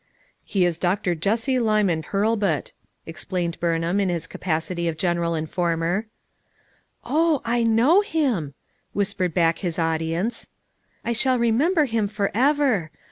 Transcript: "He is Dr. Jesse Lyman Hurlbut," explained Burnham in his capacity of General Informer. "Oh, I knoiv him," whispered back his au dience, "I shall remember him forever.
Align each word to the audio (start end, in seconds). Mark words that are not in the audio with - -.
"He 0.43 0.65
is 0.65 0.79
Dr. 0.79 1.13
Jesse 1.13 1.59
Lyman 1.59 2.01
Hurlbut," 2.05 2.71
explained 3.05 3.59
Burnham 3.59 3.99
in 3.99 4.09
his 4.09 4.25
capacity 4.25 4.87
of 4.87 4.97
General 4.97 5.35
Informer. 5.35 6.07
"Oh, 7.05 7.39
I 7.45 7.61
knoiv 7.63 8.05
him," 8.05 8.55
whispered 8.93 9.35
back 9.35 9.59
his 9.59 9.77
au 9.77 9.99
dience, 9.99 10.49
"I 11.05 11.13
shall 11.13 11.37
remember 11.37 11.85
him 11.85 12.07
forever. 12.07 12.89